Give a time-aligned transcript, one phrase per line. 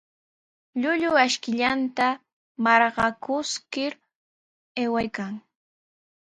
[0.79, 2.07] Llullu ashkallanta
[2.63, 3.93] marqakuskir
[4.81, 5.33] aywaykan.